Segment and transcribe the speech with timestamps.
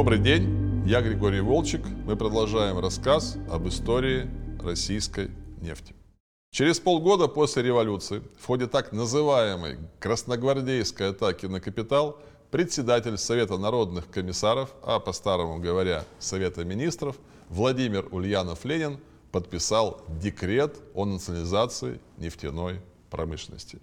[0.00, 1.82] Добрый день, я Григорий Волчек.
[2.06, 4.30] Мы продолжаем рассказ об истории
[4.64, 5.30] российской
[5.60, 5.94] нефти.
[6.50, 12.18] Через полгода после революции в ходе так называемой красногвардейской атаки на капитал
[12.50, 17.16] председатель Совета народных комиссаров, а по-старому говоря, Совета министров,
[17.50, 19.00] Владимир Ульянов-Ленин
[19.32, 23.78] подписал декрет о национализации нефтяной промышленности.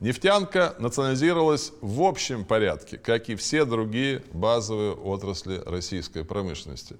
[0.00, 6.96] Нефтянка национализировалась в общем порядке, как и все другие базовые отрасли российской промышленности.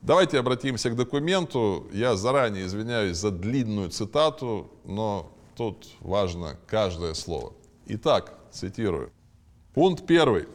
[0.00, 1.88] Давайте обратимся к документу.
[1.92, 7.52] Я заранее извиняюсь за длинную цитату, но тут важно каждое слово.
[7.86, 9.10] Итак, цитирую.
[9.74, 10.46] Пункт первый.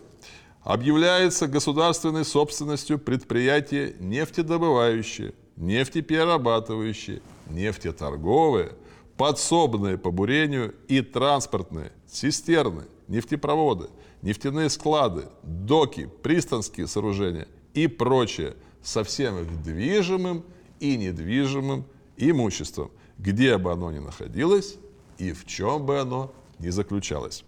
[0.62, 8.72] Объявляется государственной собственностью предприятие нефтедобывающее, нефтеперерабатывающее, нефтеторговое,
[9.18, 13.90] подсобные по бурению и транспортные, цистерны, нефтепроводы,
[14.22, 20.44] нефтяные склады, доки, пристанские сооружения и прочее со всем их движимым
[20.80, 21.86] и недвижимым
[22.18, 24.78] имуществом, где бы оно ни находилось
[25.18, 27.44] и в чем бы оно ни заключалось.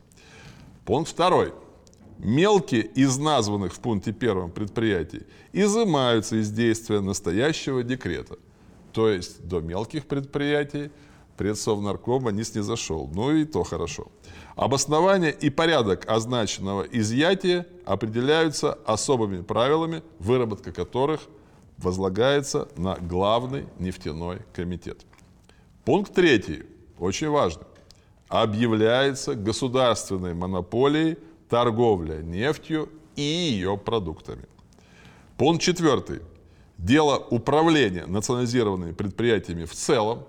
[0.85, 1.53] Пункт второй.
[2.17, 8.37] Мелкие из названных в пункте первом предприятий изымаются из действия настоящего декрета.
[8.93, 10.91] То есть до мелких предприятий
[11.37, 13.09] предсовнаркома не снизошел.
[13.13, 14.07] Ну и то хорошо.
[14.55, 21.21] Обоснование и порядок означенного изъятия определяются особыми правилами, выработка которых
[21.77, 25.05] возлагается на главный нефтяной комитет.
[25.83, 26.63] Пункт третий,
[26.97, 27.65] очень важный.
[28.29, 31.17] Объявляется государственной монополией
[31.49, 34.45] торговля нефтью и ее продуктами.
[35.37, 36.21] Пункт четвертый.
[36.77, 40.23] Дело управления национализированными предприятиями в целом,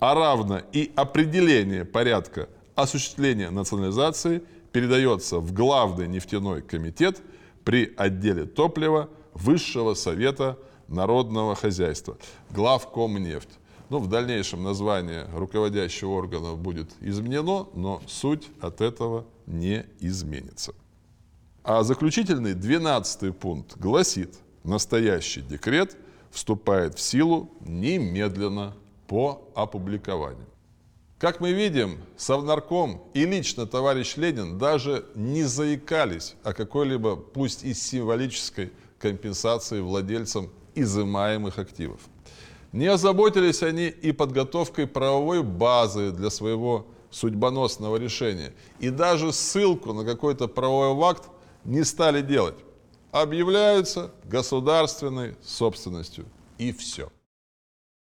[0.00, 7.20] а равно и определение порядка осуществления национализации передается в Главный нефтяной комитет
[7.64, 12.18] при отделе топлива Высшего совета народного хозяйства,
[12.50, 13.50] главкомнефть.
[13.88, 20.74] Ну, в дальнейшем название руководящего органа будет изменено, но суть от этого не изменится.
[21.62, 24.34] А заключительный 12 пункт гласит,
[24.64, 25.96] настоящий декрет
[26.30, 28.74] вступает в силу немедленно
[29.08, 30.46] по опубликованию.
[31.18, 37.74] Как мы видим, Совнарком и лично товарищ Ленин даже не заикались о какой-либо, пусть и
[37.74, 38.70] символической,
[39.00, 42.00] компенсации владельцам изымаемых активов.
[42.72, 48.52] Не озаботились они и подготовкой правовой базы для своего судьбоносного решения.
[48.78, 51.28] И даже ссылку на какой-то правовой акт
[51.64, 52.56] не стали делать.
[53.10, 56.26] Объявляются государственной собственностью.
[56.58, 57.10] И все.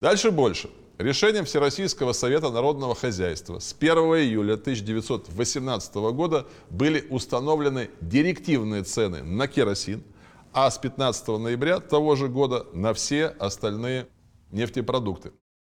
[0.00, 0.70] Дальше больше.
[1.02, 9.48] Решением Всероссийского Совета Народного Хозяйства с 1 июля 1918 года были установлены директивные цены на
[9.48, 10.04] керосин,
[10.52, 14.06] а с 15 ноября того же года на все остальные
[14.52, 15.32] нефтепродукты.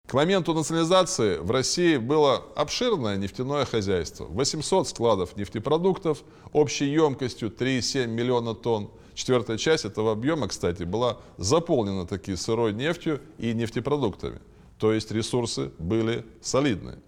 [0.06, 4.26] К моменту национализации в России было обширное нефтяное хозяйство.
[4.26, 8.90] 800 складов нефтепродуктов общей емкостью 3,7 миллиона тонн.
[9.14, 14.42] Четвертая часть этого объема, кстати, была заполнена таки сырой нефтью и нефтепродуктами
[14.84, 16.98] то есть ресурсы были солидные.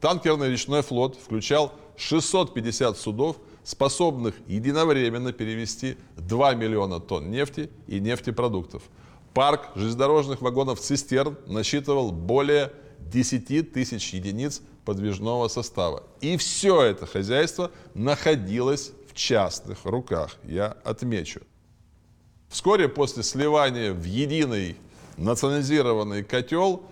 [0.00, 8.82] Танкерный речной флот включал 650 судов, способных единовременно перевести 2 миллиона тонн нефти и нефтепродуктов.
[9.32, 16.02] Парк железнодорожных вагонов-цистерн насчитывал более 10 тысяч единиц подвижного состава.
[16.20, 21.42] И все это хозяйство находилось в частных руках, я отмечу.
[22.48, 24.74] Вскоре после сливания в единый
[25.16, 26.82] национализированный котел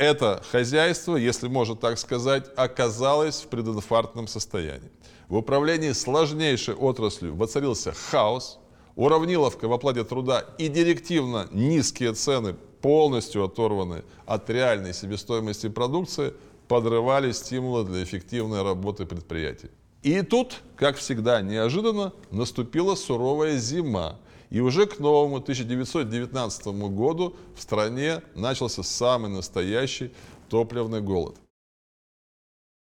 [0.00, 4.90] это хозяйство, если можно так сказать, оказалось в прединфарктном состоянии.
[5.28, 8.58] В управлении сложнейшей отраслью воцарился хаос,
[8.96, 16.32] уравниловка в оплате труда и директивно низкие цены, полностью оторванные от реальной себестоимости продукции,
[16.66, 19.68] подрывали стимулы для эффективной работы предприятий.
[20.02, 24.18] И тут, как всегда неожиданно, наступила суровая зима,
[24.50, 30.12] и уже к новому 1919 году в стране начался самый настоящий
[30.48, 31.36] топливный голод.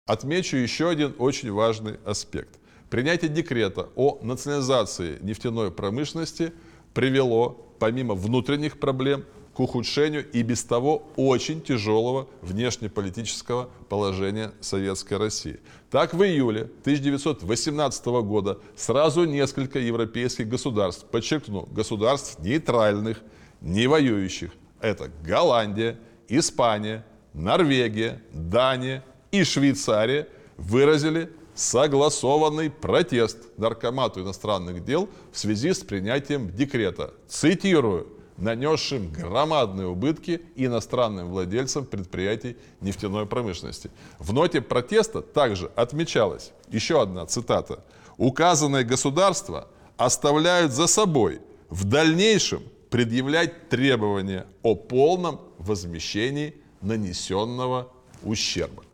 [0.07, 2.59] Отмечу еще один очень важный аспект.
[2.91, 6.53] Принятие декрета о национализации нефтяной промышленности
[6.93, 9.25] привело, помимо внутренних проблем,
[9.55, 15.61] к ухудшению и без того очень тяжелого внешнеполитического положения Советской России.
[15.91, 23.21] Так, в июле 1918 года сразу несколько европейских государств, подчеркну, государств нейтральных,
[23.61, 27.05] не воюющих, это Голландия, Испания,
[27.35, 37.13] Норвегия, Дания и Швейцария, выразили согласованный протест Наркомату иностранных дел в связи с принятием декрета,
[37.29, 43.91] цитирую, нанесшим громадные убытки иностранным владельцам предприятий нефтяной промышленности.
[44.19, 47.85] В ноте протеста также отмечалось, еще одна цитата,
[48.17, 57.91] указанное государство оставляют за собой в дальнейшем предъявлять требования о полном возмещении нанесенного
[58.23, 58.85] ущерба.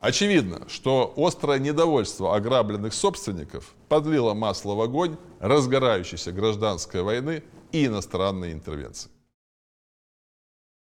[0.00, 8.52] Очевидно, что острое недовольство ограбленных собственников подлило масло в огонь разгорающейся гражданской войны и иностранной
[8.52, 9.10] интервенции.